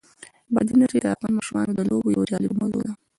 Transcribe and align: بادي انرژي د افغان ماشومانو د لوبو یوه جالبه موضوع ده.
بادي 0.53 0.71
انرژي 0.75 0.99
د 1.01 1.05
افغان 1.15 1.31
ماشومانو 1.39 1.71
د 1.75 1.81
لوبو 1.89 2.13
یوه 2.15 2.29
جالبه 2.31 2.55
موضوع 2.61 2.81
ده. 2.87 2.93